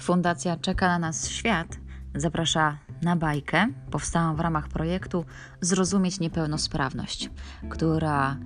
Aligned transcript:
Fundacja 0.00 0.56
Czeka 0.56 0.88
na 0.88 0.98
nas 0.98 1.28
świat 1.28 1.78
zaprasza 2.14 2.78
na 3.02 3.16
bajkę 3.16 3.66
powstałą 3.90 4.36
w 4.36 4.40
ramach 4.40 4.68
projektu 4.68 5.24
Zrozumieć 5.60 6.20
niepełnosprawność, 6.20 7.30
która 7.68 8.36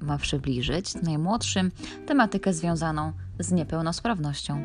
ma 0.00 0.18
przybliżyć 0.18 0.94
najmłodszym 0.94 1.70
tematykę 2.06 2.52
związaną 2.52 3.12
z 3.38 3.52
niepełnosprawnością. 3.52 4.62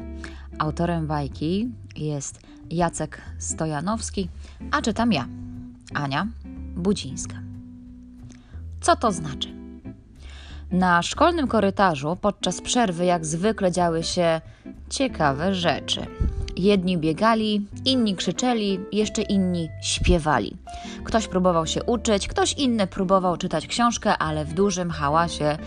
Autorem 0.60 1.08
bajki 1.08 1.72
jest 1.96 2.40
Jacek 2.70 3.22
Stojanowski, 3.38 4.30
a 4.72 4.82
czytam 4.82 5.12
ja, 5.12 5.28
Ania 5.94 6.28
Budzińska. 6.76 7.36
Co 8.82 8.96
to 8.96 9.12
znaczy? 9.12 9.54
Na 10.72 11.02
szkolnym 11.02 11.48
korytarzu 11.48 12.18
podczas 12.22 12.62
przerwy 12.62 13.06
jak 13.06 13.26
zwykle 13.26 13.72
działy 13.72 14.04
się 14.04 14.42
ciekawe 14.90 15.56
rzeczy. 15.56 16.06
Jedni 16.60 16.98
biegali, 16.98 17.66
inni 17.86 18.16
krzyczeli, 18.16 18.80
jeszcze 18.92 19.22
inni 19.22 19.70
śpiewali. 19.82 20.58
Ktoś 21.04 21.28
próbował 21.28 21.68
się 21.68 21.84
uczyć, 21.84 22.28
ktoś 22.28 22.54
inny 22.54 22.88
próbował 22.88 23.38
czytać 23.38 23.68
książkę, 23.68 24.18
ale 24.18 24.46
w 24.46 24.54
dużym 24.54 24.92
hałasie 24.92 25.58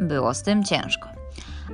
było 0.00 0.34
z 0.34 0.42
tym 0.42 0.64
ciężko. 0.64 1.08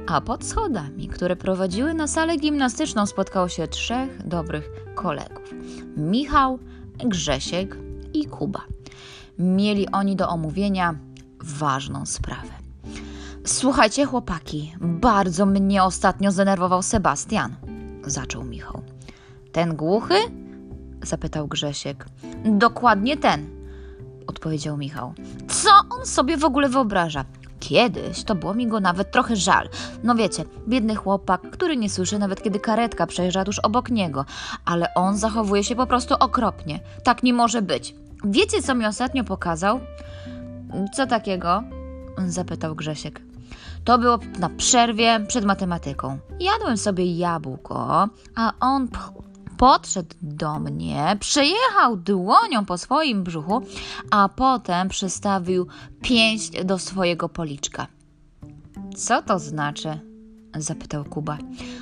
A 0.07 0.21
pod 0.21 0.45
schodami, 0.45 1.09
które 1.09 1.37
prowadziły 1.37 1.95
na 1.95 2.07
salę 2.07 2.37
gimnastyczną, 2.37 3.07
spotkało 3.07 3.49
się 3.49 3.69
trzech 3.69 4.29
dobrych 4.29 4.71
kolegów: 4.95 5.55
Michał, 5.97 6.59
Grzesiek 6.99 7.77
i 8.15 8.25
Kuba. 8.25 8.63
Mieli 9.39 9.89
oni 9.89 10.17
do 10.17 10.29
omówienia 10.29 10.95
ważną 11.41 12.07
sprawę. 12.07 12.53
Słuchajcie, 13.45 14.05
chłopaki, 14.05 14.75
bardzo 14.81 15.47
mnie 15.47 15.83
ostatnio 15.83 16.33
zdenerwował 16.33 16.83
Sebastian, 16.83 17.57
zaczął 18.07 18.45
Michał. 18.45 18.83
Ten 19.53 19.77
głuchy? 19.77 20.15
zapytał 21.03 21.49
Grzesiek. 21.49 22.07
Dokładnie 22.45 23.17
ten, 23.17 23.47
odpowiedział 24.27 24.77
Michał. 24.77 25.15
Co 25.49 25.71
on 25.91 26.07
sobie 26.07 26.37
w 26.37 26.45
ogóle 26.45 26.69
wyobraża? 26.69 27.25
Kiedyś 27.61 28.25
to 28.25 28.35
było 28.35 28.55
mi 28.55 28.67
go 28.67 28.81
nawet 28.81 29.11
trochę 29.11 29.37
żal. 29.37 29.69
No 30.03 30.15
wiecie, 30.15 30.45
biedny 30.69 30.95
chłopak, 30.95 31.51
który 31.51 31.77
nie 31.77 31.91
słyszy 31.91 32.19
nawet 32.19 32.43
kiedy 32.43 32.61
karetka 32.61 33.07
przejeżdża 33.07 33.45
tuż 33.45 33.59
obok 33.59 33.91
niego, 33.91 34.25
ale 34.65 34.95
on 34.95 35.17
zachowuje 35.17 35.65
się 35.65 35.77
po 35.77 35.87
prostu 35.87 36.15
okropnie. 36.15 36.81
Tak 37.03 37.23
nie 37.23 37.33
może 37.33 37.63
być. 37.63 37.95
Wiecie, 38.25 38.63
co 38.63 38.75
mi 38.75 38.87
ostatnio 38.87 39.25
pokazał? 39.25 39.81
Co 40.95 41.07
takiego? 41.07 41.63
zapytał 42.27 42.75
Grzesiek. 42.75 43.21
To 43.85 43.99
było 43.99 44.19
na 44.39 44.49
przerwie 44.49 45.21
przed 45.29 45.45
matematyką. 45.45 46.19
Jadłem 46.41 46.79
sobie 46.79 47.17
jabłko, 47.17 48.09
a 48.35 48.53
on 48.61 48.89
podszedł 49.57 50.15
do 50.23 50.59
mnie, 50.59 51.17
przejechał 51.21 51.97
dłonią 51.97 52.65
po 52.65 52.79
swoim 52.79 53.25
brzuchu, 53.25 53.63
a 54.11 54.29
potem 54.29 54.89
przystawił 54.89 55.67
pięść 56.03 56.65
do 56.65 56.79
swojego 56.79 57.29
policzka. 57.29 57.87
Co 58.97 59.23
to 59.23 59.39
znaczy? 59.39 60.01
zapytał 60.57 61.05
Kuba. 61.05 61.39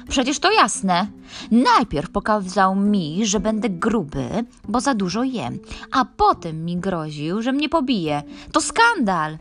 Przecież 0.09 0.39
to 0.39 0.53
jasne. 0.53 1.07
Najpierw 1.51 2.11
pokazał 2.11 2.77
mi, 2.77 3.27
że 3.27 3.41
będę 3.41 3.71
gruby, 3.71 4.29
bo 4.69 4.81
za 4.81 4.95
dużo 4.95 5.25
jem, 5.25 5.59
a 5.93 6.05
potem 6.05 6.65
mi 6.65 6.77
groził, 6.77 7.43
że 7.43 7.53
mnie 7.53 7.69
pobije. 7.69 8.23
To 8.53 8.61
skandal! 8.61 9.39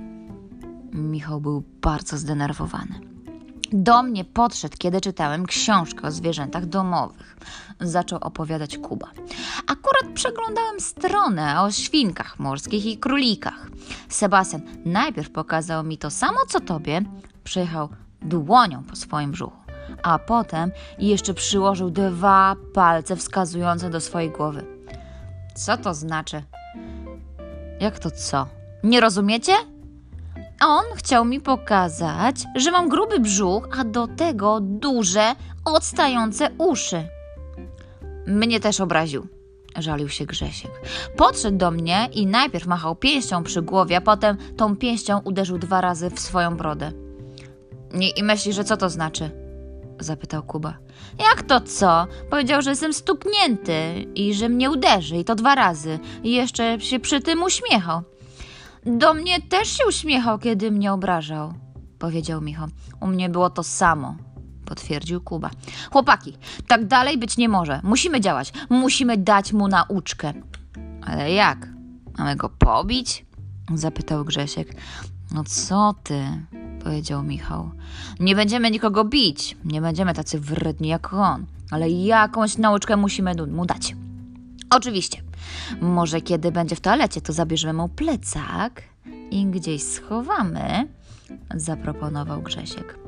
Michał 0.95 1.41
był 1.41 1.63
bardzo 1.81 2.17
zdenerwowany. 2.17 2.99
Do 3.71 4.03
mnie 4.03 4.25
podszedł, 4.25 4.75
kiedy 4.77 5.01
czytałem 5.01 5.45
książkę 5.45 6.07
o 6.07 6.11
zwierzętach 6.11 6.65
domowych. 6.65 7.37
Zaczął 7.81 8.19
opowiadać 8.19 8.77
Kuba. 8.77 9.07
Akurat 9.67 10.13
przeglądałem 10.13 10.79
stronę 10.79 11.61
o 11.61 11.71
świnkach 11.71 12.39
morskich 12.39 12.85
i 12.85 12.97
królikach. 12.97 13.67
Sebastian 14.09 14.61
najpierw 14.85 15.29
pokazał 15.29 15.83
mi 15.83 15.97
to 15.97 16.09
samo 16.09 16.37
co 16.47 16.59
tobie, 16.59 17.01
przejechał 17.43 17.89
dłonią 18.21 18.83
po 18.83 18.95
swoim 18.95 19.31
brzuchu, 19.31 19.57
a 20.03 20.19
potem 20.19 20.71
jeszcze 20.99 21.33
przyłożył 21.33 21.89
dwa 21.89 22.55
palce 22.73 23.15
wskazujące 23.15 23.89
do 23.89 24.01
swojej 24.01 24.31
głowy. 24.31 24.65
Co 25.55 25.77
to 25.77 25.93
znaczy? 25.93 26.43
Jak 27.79 27.99
to 27.99 28.11
co? 28.11 28.47
Nie 28.83 29.01
rozumiecie? 29.01 29.53
On 30.67 30.83
chciał 30.95 31.25
mi 31.25 31.41
pokazać, 31.41 32.35
że 32.55 32.71
mam 32.71 32.89
gruby 32.89 33.19
brzuch, 33.19 33.67
a 33.79 33.83
do 33.83 34.07
tego 34.07 34.59
duże, 34.61 35.35
odstające 35.65 36.49
uszy. 36.57 37.07
Mnie 38.27 38.59
też 38.59 38.81
obraził, 38.81 39.27
żalił 39.77 40.09
się 40.09 40.25
Grzesiek. 40.25 40.71
Podszedł 41.17 41.57
do 41.57 41.71
mnie 41.71 42.09
i 42.13 42.27
najpierw 42.27 42.67
machał 42.67 42.95
pięścią 42.95 43.43
przy 43.43 43.61
głowie, 43.61 43.97
a 43.97 44.01
potem 44.01 44.37
tą 44.57 44.75
pięścią 44.75 45.19
uderzył 45.23 45.57
dwa 45.57 45.81
razy 45.81 46.09
w 46.09 46.19
swoją 46.19 46.57
brodę. 46.57 46.91
I, 47.99 48.19
i 48.19 48.23
myślisz, 48.23 48.55
że 48.55 48.63
co 48.63 48.77
to 48.77 48.89
znaczy? 48.89 49.31
zapytał 49.99 50.43
Kuba. 50.43 50.77
Jak 51.19 51.43
to 51.43 51.61
co? 51.61 52.07
Powiedział, 52.29 52.61
że 52.61 52.69
jestem 52.69 52.93
stuknięty 52.93 54.05
i 54.15 54.33
że 54.33 54.49
mnie 54.49 54.71
uderzy 54.71 55.17
i 55.17 55.25
to 55.25 55.35
dwa 55.35 55.55
razy. 55.55 55.99
I 56.23 56.31
jeszcze 56.31 56.79
się 56.79 56.99
przy 56.99 57.21
tym 57.21 57.43
uśmiechał. 57.43 58.03
Do 58.85 59.13
mnie 59.13 59.41
też 59.41 59.77
się 59.77 59.83
uśmiechał, 59.87 60.39
kiedy 60.39 60.71
mnie 60.71 60.93
obrażał, 60.93 61.53
powiedział 61.99 62.41
Michał. 62.41 62.67
U 63.01 63.07
mnie 63.07 63.29
było 63.29 63.49
to 63.49 63.63
samo, 63.63 64.15
potwierdził 64.65 65.21
Kuba. 65.21 65.49
Chłopaki, 65.91 66.37
tak 66.67 66.85
dalej 66.85 67.17
być 67.17 67.37
nie 67.37 67.49
może. 67.49 67.79
Musimy 67.83 68.21
działać. 68.21 68.53
Musimy 68.69 69.17
dać 69.17 69.53
mu 69.53 69.67
nauczkę. 69.67 70.33
Ale 71.01 71.31
jak? 71.31 71.67
Mamy 72.17 72.35
go 72.35 72.49
pobić? 72.49 73.25
zapytał 73.73 74.25
Grzesiek. 74.25 74.75
No 75.31 75.43
co 75.43 75.95
ty? 76.03 76.23
powiedział 76.83 77.23
Michał. 77.23 77.71
Nie 78.19 78.35
będziemy 78.35 78.71
nikogo 78.71 79.03
bić. 79.03 79.57
Nie 79.63 79.81
będziemy 79.81 80.13
tacy 80.13 80.39
wredni 80.39 80.87
jak 80.87 81.13
on. 81.13 81.45
Ale 81.71 81.89
jakąś 81.89 82.57
nauczkę 82.57 82.97
musimy 82.97 83.35
mu 83.47 83.65
dać. 83.65 83.95
Oczywiście. 84.69 85.21
Może 85.81 86.21
kiedy 86.21 86.51
będzie 86.51 86.75
w 86.75 86.81
toalecie, 86.81 87.21
to 87.21 87.33
zabierzemy 87.33 87.73
mu 87.73 87.89
plecak 87.89 88.81
i 89.31 89.45
gdzieś 89.45 89.83
schowamy, 89.83 90.87
zaproponował 91.55 92.41
Grzesiek. 92.41 92.99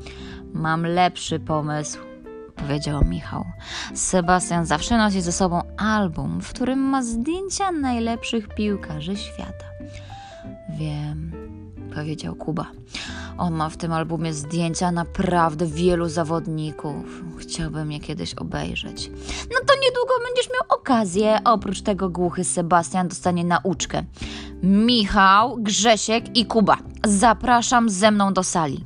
Mam 0.53 0.83
lepszy 0.85 1.39
pomysł, 1.39 1.99
powiedział 2.55 3.05
Michał. 3.05 3.45
Sebastian 3.93 4.65
zawsze 4.65 4.97
nosi 4.97 5.21
ze 5.21 5.31
sobą 5.31 5.61
album, 5.77 6.41
w 6.41 6.49
którym 6.49 6.79
ma 6.79 7.03
zdjęcia 7.03 7.71
najlepszych 7.71 8.47
piłkarzy 8.55 9.17
świata. 9.17 9.65
Wiem, 10.69 11.46
powiedział 11.97 12.35
Kuba. 12.35 12.65
On 13.37 13.53
ma 13.53 13.69
w 13.69 13.77
tym 13.77 13.93
albumie 13.93 14.33
zdjęcia 14.33 14.91
naprawdę 14.91 15.65
wielu 15.65 16.09
zawodników. 16.09 17.23
Chciałbym 17.37 17.91
je 17.91 17.99
kiedyś 17.99 18.33
obejrzeć. 18.33 19.11
No 19.53 19.59
to 19.67 19.73
niedługo 19.83 20.13
będziesz 20.25 20.49
miał 20.49 20.79
okazję. 20.79 21.39
Oprócz 21.43 21.81
tego 21.81 22.09
głuchy 22.09 22.43
Sebastian 22.43 23.07
dostanie 23.07 23.43
nauczkę. 23.43 24.03
Michał, 24.63 25.57
Grzesiek 25.57 26.37
i 26.37 26.45
Kuba. 26.45 26.77
Zapraszam 27.07 27.89
ze 27.89 28.11
mną 28.11 28.33
do 28.33 28.43
sali. 28.43 28.85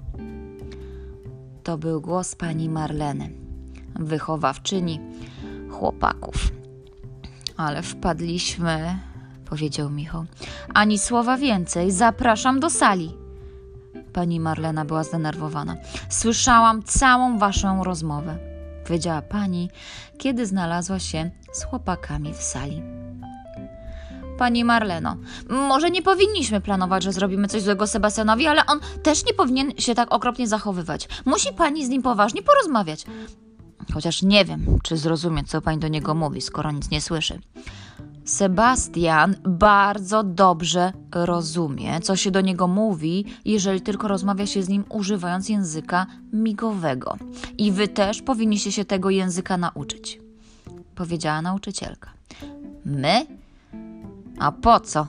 To 1.64 1.78
był 1.78 2.02
głos 2.02 2.36
pani 2.36 2.70
Marleny, 2.70 3.30
wychowawczyni 4.00 5.00
chłopaków. 5.70 6.36
Ale 7.58 7.82
wpadliśmy, 7.82 9.00
powiedział 9.52 9.90
Michał. 9.90 10.26
Ani 10.74 11.00
słowa 11.00 11.38
więcej. 11.38 11.92
Zapraszam 11.92 12.60
do 12.60 12.70
sali. 12.70 13.18
Pani 14.14 14.40
Marlena 14.40 14.86
była 14.86 15.04
zdenerwowana. 15.04 15.76
Słyszałam 16.10 16.84
całą 16.84 17.38
waszą 17.38 17.84
rozmowę, 17.84 18.38
powiedziała 18.88 19.22
pani, 19.22 19.70
kiedy 20.18 20.46
znalazła 20.46 21.00
się 21.00 21.32
z 21.52 21.64
chłopakami 21.64 22.34
w 22.34 22.42
sali. 22.42 22.82
Pani 24.38 24.64
Marleno, 24.64 25.18
może 25.50 25.92
nie 25.92 26.02
powinniśmy 26.02 26.62
planować, 26.62 27.04
że 27.04 27.14
zrobimy 27.14 27.47
coś 27.47 27.62
złego 27.62 27.88
Sebastianowi, 27.88 28.47
ale 28.47 28.66
on 28.66 28.80
też 29.04 29.26
nie 29.26 29.34
powinien 29.34 29.72
się 29.78 29.96
tak 29.96 30.14
okropnie 30.14 30.47
zachowywać. 30.47 31.08
Musi 31.26 31.54
pani 31.54 31.86
z 31.86 31.90
nim 31.90 32.02
poważnie 32.02 32.42
porozmawiać. 32.42 33.06
Chociaż 33.94 34.22
nie 34.22 34.46
wiem, 34.46 34.80
czy 34.84 34.97
zrozumie, 34.97 35.44
co 35.44 35.62
pani 35.62 35.80
do 35.80 35.88
niego 35.88 36.16
mówi, 36.16 36.42
skoro 36.42 36.72
nic 36.72 36.92
nie 36.92 37.02
słyszy. 37.02 37.40
Sebastian 38.32 39.36
bardzo 39.44 40.24
dobrze 40.24 40.94
rozumie, 41.12 42.00
co 42.00 42.16
się 42.16 42.32
do 42.32 42.42
niego 42.42 42.68
mówi, 42.68 43.26
jeżeli 43.46 43.82
tylko 43.82 44.08
rozmawia 44.08 44.48
się 44.48 44.64
z 44.64 44.70
nim 44.70 44.84
używając 44.90 45.50
języka 45.50 46.06
migowego. 46.34 47.18
I 47.58 47.72
wy 47.72 47.88
też 47.88 48.22
powinniście 48.22 48.72
się 48.72 48.86
tego 48.86 49.10
języka 49.10 49.58
nauczyć, 49.58 50.20
powiedziała 50.96 51.42
nauczycielka. 51.42 52.12
My? 52.86 53.26
A 54.40 54.52
po 54.52 54.80
co? 54.80 55.08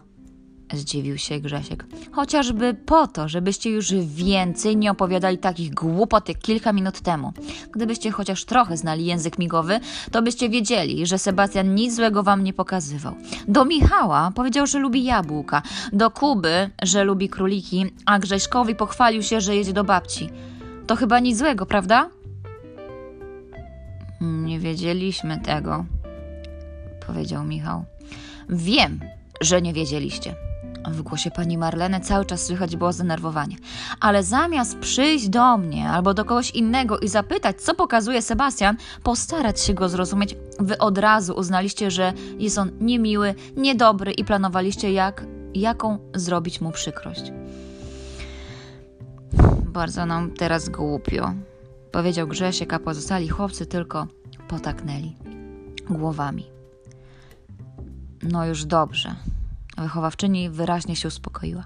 Zdziwił 0.73 1.19
się 1.19 1.41
Grzesiek. 1.41 1.87
Chociażby 2.13 2.75
po 2.75 3.07
to, 3.07 3.29
żebyście 3.29 3.71
już 3.71 3.93
więcej 3.95 4.77
nie 4.77 4.91
opowiadali 4.91 5.39
takich 5.39 5.75
głupot 5.75 6.29
jak 6.29 6.39
kilka 6.39 6.73
minut 6.73 7.01
temu. 7.01 7.33
Gdybyście 7.73 8.11
chociaż 8.11 8.45
trochę 8.45 8.77
znali 8.77 9.07
język 9.07 9.39
migowy, 9.39 9.81
to 10.11 10.23
byście 10.23 10.49
wiedzieli, 10.49 11.07
że 11.07 11.19
Sebastian 11.19 11.75
nic 11.75 11.95
złego 11.97 12.23
wam 12.23 12.45
nie 12.45 12.53
pokazywał. 12.53 13.15
Do 13.49 13.65
Michała 13.65 14.33
powiedział, 14.35 14.67
że 14.67 14.79
lubi 14.79 15.05
jabłka, 15.05 15.63
do 15.93 16.11
Kuby, 16.11 16.71
że 16.83 17.05
lubi 17.05 17.29
króliki, 17.29 17.87
a 18.07 18.19
Grześkowi 18.19 18.75
pochwalił 18.75 19.23
się, 19.23 19.41
że 19.41 19.57
jedzie 19.57 19.73
do 19.73 19.85
babci. 19.85 20.31
To 20.87 20.97
chyba 20.97 21.21
nic 21.21 21.39
złego, 21.39 21.67
prawda? 21.67 22.11
Nie 24.21 24.61
wiedzieliśmy 24.61 25.41
tego, 25.41 25.85
powiedział 27.07 27.45
Michał. 27.45 27.85
Wiem, 28.49 29.01
że 29.41 29.63
nie 29.63 29.73
wiedzieliście. 29.73 30.52
W 30.87 31.03
głosie 31.03 31.31
pani 31.31 31.59
Marleny 31.59 32.01
cały 32.01 32.25
czas 32.25 32.47
słychać 32.47 32.77
było 32.77 32.93
zdenerwowanie. 32.93 33.57
Ale 34.01 34.23
zamiast 34.25 34.79
przyjść 34.79 35.29
do 35.29 35.59
mnie 35.59 35.89
albo 35.89 36.15
do 36.15 36.25
kogoś 36.25 36.51
innego 36.51 36.99
i 36.99 37.09
zapytać, 37.09 37.63
co 37.63 37.75
pokazuje 37.75 38.23
Sebastian, 38.23 38.77
postarać 39.03 39.61
się 39.61 39.75
go 39.75 39.89
zrozumieć, 39.89 40.37
wy 40.59 40.79
od 40.79 40.99
razu 40.99 41.35
uznaliście, 41.35 41.91
że 41.91 42.13
jest 42.39 42.59
on 42.59 42.71
niemiły, 42.81 43.35
niedobry 43.57 44.13
i 44.13 44.25
planowaliście, 44.25 44.93
jak, 44.93 45.27
jaką 45.55 45.99
zrobić 46.15 46.61
mu 46.61 46.73
przykrość. 46.73 47.33
Bardzo 49.67 50.07
nam 50.07 50.31
teraz 50.31 50.69
głupio, 50.69 51.35
powiedział 51.93 52.29
Grzesiek, 52.29 52.73
a 52.73 52.79
pozostali 52.79 53.29
chłopcy 53.29 53.67
tylko 53.67 54.07
potaknęli 54.49 55.17
głowami. 55.91 56.47
No 58.23 58.47
już 58.47 58.65
dobrze. 58.65 59.15
Wychowawczyni 59.83 60.51
wyraźnie 60.51 60.97
się 60.97 61.09
uspokoiła. 61.09 61.65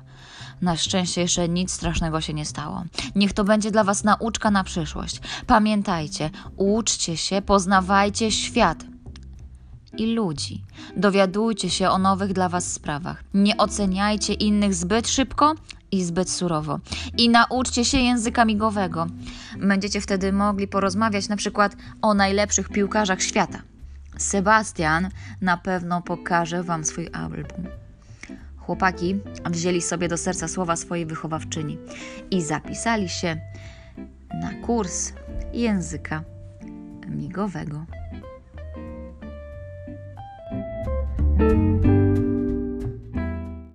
Na 0.62 0.76
szczęście 0.76 1.20
jeszcze 1.20 1.48
nic 1.48 1.72
strasznego 1.72 2.20
się 2.20 2.34
nie 2.34 2.44
stało. 2.44 2.84
Niech 3.14 3.32
to 3.32 3.44
będzie 3.44 3.70
dla 3.70 3.84
Was 3.84 4.04
nauczka 4.04 4.50
na 4.50 4.64
przyszłość. 4.64 5.20
Pamiętajcie, 5.46 6.30
uczcie 6.56 7.16
się, 7.16 7.42
poznawajcie 7.42 8.32
świat 8.32 8.84
i 9.98 10.14
ludzi. 10.14 10.64
Dowiadujcie 10.96 11.70
się 11.70 11.90
o 11.90 11.98
nowych 11.98 12.32
dla 12.32 12.48
Was 12.48 12.72
sprawach. 12.72 13.24
Nie 13.34 13.56
oceniajcie 13.56 14.34
innych 14.34 14.74
zbyt 14.74 15.08
szybko 15.08 15.54
i 15.92 16.04
zbyt 16.04 16.30
surowo. 16.30 16.78
I 17.19 17.28
nauczcie 17.28 17.84
się 17.84 17.98
języka 17.98 18.44
migowego. 18.44 19.06
Będziecie 19.58 20.00
wtedy 20.00 20.32
mogli 20.32 20.69
porozmawiać 20.69 21.28
na 21.28 21.36
przykład 21.36 21.76
o 22.02 22.14
najlepszych 22.14 22.69
piłkarzach 22.69 23.22
świata. 23.22 23.62
Sebastian 24.19 25.08
na 25.40 25.56
pewno 25.56 26.02
pokaże 26.02 26.62
Wam 26.62 26.84
swój 26.84 27.08
album. 27.12 27.85
Chłopaki 28.66 29.20
wzięli 29.50 29.82
sobie 29.82 30.08
do 30.08 30.16
serca 30.16 30.48
słowa 30.48 30.76
swojej 30.76 31.06
wychowawczyni 31.06 31.78
i 32.30 32.42
zapisali 32.42 33.08
się 33.08 33.36
na 34.40 34.54
kurs 34.54 35.12
języka 35.52 36.24
migowego. 37.08 37.86